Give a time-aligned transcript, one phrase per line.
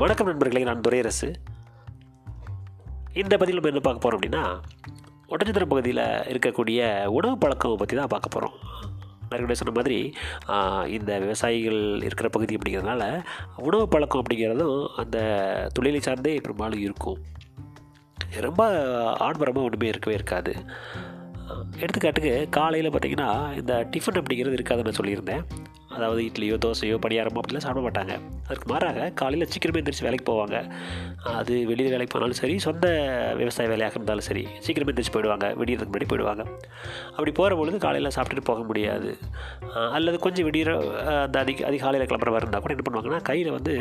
[0.00, 1.28] வணக்கம் நண்பர்களே நான் துரையரசு.
[3.20, 4.42] இந்த பதிவில் நம்ம என்ன பார்க்க போகிறோம் அப்படின்னா
[5.30, 6.80] ஒட்டச்சத்திரம் பகுதியில் இருக்கக்கூடிய
[7.16, 8.54] உணவு பழக்கம் பற்றி தான் பார்க்க போகிறோம்
[9.30, 9.98] நிறைய சொன்ன மாதிரி
[10.96, 13.02] இந்த விவசாயிகள் இருக்கிற பகுதி அப்படிங்கிறதுனால
[13.68, 15.18] உணவு பழக்கம் அப்படிங்கிறதும் அந்த
[15.78, 17.18] தொழிலை சார்ந்தே பெரும்பாலும் இருக்கும்.
[18.46, 18.62] ரொம்ப
[19.26, 20.54] ஆடம்பரமாக ஒன்றுமே இருக்கவே இருக்காது.
[21.82, 23.30] எடுத்துக்காட்டுக்கு காலையில் பார்த்தீங்கன்னா
[23.62, 25.44] இந்த டிஃபன் அப்படிங்கிறது இருக்காதுன்னு நான் சொல்லியிருந்தேன்.
[25.98, 28.14] அதாவது இட்லியோ தோசையோ பணியாரமோ அப்படிலாம் சாப்பிட மாட்டாங்க.
[28.48, 30.56] அதுக்கு மாறாக காலையில் சீக்கிரமே எந்திரிச்சு வேலைக்கு போவாங்க.
[31.38, 32.86] அது வெளியில் வேலைக்கு போனாலும் சரி சொந்த
[33.40, 35.48] விவசாய வேலையாக இருந்தாலும் சரி சீக்கிரமே எந்திரிச்சு போயிடுவாங்க.
[35.60, 36.44] விடியறதுக்கு முன்னாடி போயிடுவாங்க.
[37.16, 39.10] அப்படி போகிற பொழுது காலையில் சாப்பிட்டுட்டு போக முடியாது.
[39.96, 40.76] அல்லது கொஞ்சம் விடிகிற
[41.24, 43.74] அந்த அதிக அதிகாலையில் கிளம்புற மாதிரி இருந்தால் கூட என்ன பண்ணுவாங்கன்னா கையில் வந்து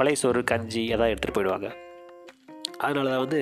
[0.00, 1.70] பழைய சோறு கஞ்சி எதாவது எடுத்துகிட்டு போயிடுவாங்க.
[2.84, 3.40] அதனால தான் வந்து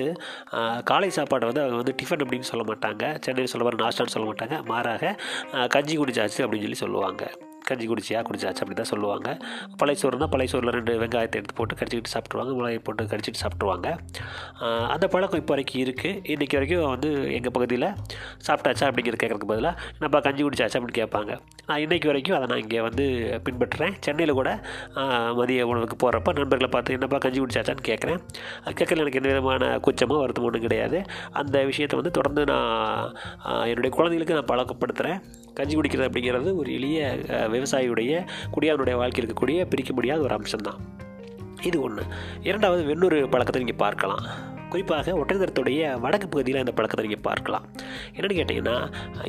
[0.89, 3.03] காலை சாப்பாடை வந்து அவங்க வந்து டிஃபன் அப்படின்னு சொல்ல மாட்டாங்க.
[3.25, 4.55] சென்னையில் சொல்ல மாதிரி நாஷ்டான்னு சொல்ல மாட்டாங்க.
[4.71, 5.13] மாறாக
[5.75, 7.23] கஞ்சி குடிச்சாச்சு அப்படின்னு சொல்லி சொல்லுவாங்க.
[7.71, 8.19] கஞ்சி குடிச்சியா?
[8.29, 9.27] குடிச்சாச்சு அப்படி தான் சொல்லுவாங்க.
[9.81, 13.87] பழைய சோறுனா பழைய சோறில் ரெண்டு வெங்காயத்தை எடுத்து போட்டு கடிச்சிக்கிட்டு சாப்பிட்ருவாங்க மிளகாய் போட்டு கடிச்சிட்டு சாப்பிட்ருவாங்க
[14.93, 17.87] அந்த பழக்கம் இப்போ வரைக்கும் இருக்குது இன்றைக்கி வரைக்கும் வந்து எங்கள் பகுதியில்
[18.47, 21.31] சாப்பிட்டாச்சா அப்படிங்கிற கேட்குறதுக்கு பதிலாக என்னப்பா கஞ்சி குடிச்சாச்சா அப்படின்னு கேட்பாங்க.
[21.69, 23.05] நான் இன்றைக்கி வரைக்கும் அதை நான் இங்கே வந்து
[23.47, 23.95] பின்பற்றுறேன்.
[24.05, 24.49] சென்னையில் கூட
[25.39, 28.21] மதிய உணவுக்கு போகிறப்ப நண்பர்களை பார்த்து என்னப்பா கஞ்சி குடிச்சாச்சான்னு கேட்குறேன்.
[28.63, 30.99] அது கேட்கல எனக்கு எந்த விதமான கூச்சமோ வருத்தமோ ஒன்றும் கிடையாது.
[31.41, 33.13] அந்த விஷயத்தை வந்து தொடர்ந்து நான்
[33.71, 35.19] என்னுடைய குழந்தைகளுக்கு நான் பழக்கப்படுத்துகிறேன்
[35.59, 37.09] கஞ்சி குடிக்கிறது அப்படிங்கிறது ஒரு எளிய
[37.55, 38.21] விவசாயியுடைய
[38.55, 40.79] குடியானுடைய வாழ்க்கை இருக்கக்கூடிய பிரிக்க முடியாத ஒரு அம்சம்தான்.
[41.69, 42.03] இது ஒன்று
[42.47, 44.23] இரண்டாவது வெண்ணூறு பழக்கத்தை நீங்கள் பார்க்கலாம்.
[44.73, 47.63] குறிப்பாக ஒட்டகத்தரத்துடைய வடக்கு பகுதியில் இந்த பழக்கத்தை நீங்கள் பார்க்கலாம்.
[48.15, 48.75] என்னென்னு கேட்டிங்கன்னா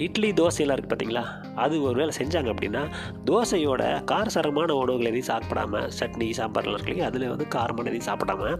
[0.06, 1.22] இட்லி தோசையெல்லாம் இருக்குது பார்த்தீங்களா
[1.64, 2.82] அது ஒரு வேலை செஞ்சாங்க அப்படின்னா
[3.30, 7.08] தோசையோட காரசாரமான உணவுகள் எதையும் சாப்பிடாம சட்னி சாம்பார்லாம் இருக்கு இல்லையா?
[7.10, 8.52] அதில் வந்து காரமான எதையும் சாப்பிடாம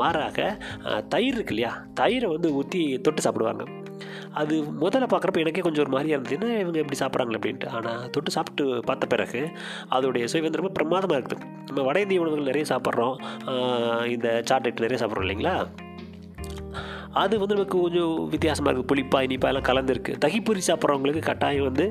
[0.00, 0.48] மாறாக
[1.14, 1.72] தயிர் இருக்கு இல்லையா?
[2.00, 3.64] தயிரை வந்து ஊற்றி தொட்டு சாப்பிடுவாங்க.
[4.40, 6.36] அது முதல்ல பார்க்குறப்ப எனக்கே கொஞ்சம் ஒரு மாதிரியாக இருந்தது.
[6.38, 7.68] என்ன இவங்க எப்படி சாப்பிட்றாங்களே அப்படின்ட்டு.
[7.78, 9.42] ஆனால் தொட்டு சாப்பிட்டு பார்த்த பிறகு
[9.96, 11.46] அதோடைய சுவை வந்து ரொம்ப பிரமாதமாக இருக்குது.
[11.66, 13.16] நம்ம வட இந்திய உணவுகள் நிறைய சாப்பிட்றோம்.
[14.14, 15.54] இந்த சாக்லேட் நிறைய சாப்பிட்றோம் இல்லைங்களா?
[17.22, 20.14] அது வந்து நமக்கு கொஞ்சம் வித்தியாசமாக இருக்குது புளிப்பா இனிப்பா எல்லாம் கலந்துருக்கு.
[20.24, 21.86] தகிப்பூரி சாப்பிட்றவங்களுக்கு கட்டாயம் வந்து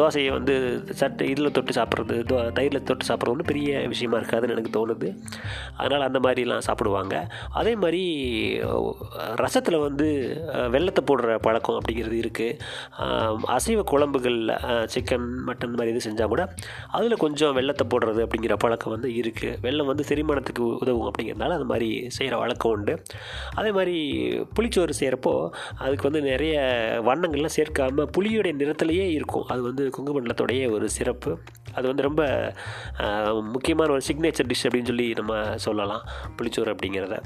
[0.00, 0.56] தோசையை வந்து
[1.02, 5.10] சட்டை இதில் தொட்டு சாப்பிட்றது தோ தயிரில் தொட்டு சாப்பிட்றது ஒன்றும் பெரிய விஷயமா இருக்காதுன்னு எனக்கு தோணுது.
[5.80, 7.14] அதனால் அந்த மாதிரிலாம் சாப்பிடுவாங்க.
[7.60, 8.02] அதே மாதிரி
[9.44, 10.08] ரசத்தில் வந்து
[10.74, 14.52] வெள்ளத்தை வெல்லத்தை போடுற பழக்கம் அப்படிங்கிறது இருக்குது அசைவ குழம்புகளில்
[14.92, 16.42] சிக்கன் மட்டன் மாதிரி இது செஞ்சால் கூட
[16.96, 21.88] அதில் கொஞ்சம் வெள்ளத்தை போடுறது அப்படிங்கிற பழக்கம் வந்து இருக்குது வெள்ளம் வந்து செரிமானத்துக்கு உதவும் அப்படிங்கிறதுனால அந்த மாதிரி
[22.16, 22.94] செய்கிற வழக்கம் உண்டு.
[23.60, 23.96] அதே மாதிரி
[24.56, 25.34] புளிச்சோறு செய்கிறப்போ
[25.78, 26.56] அதுக்கு வந்து நிறைய
[27.06, 29.46] வண்ணங்கள்லாம் சேர்க்காம புளியோடைய நிறத்துலையே இருக்கும்.
[29.46, 31.30] அது வந்து குங்குமண்டலத்தோடைய ஒரு சிறப்பு.
[31.74, 32.52] அது வந்து ரொம்ப
[33.54, 36.04] முக்கியமான ஒரு சிக்னேச்சர் டிஷ் அப்படின்னு சொல்லி நம்ம சொல்லலாம்
[36.36, 37.16] புளிச்சோறு அப்படிங்கிறத.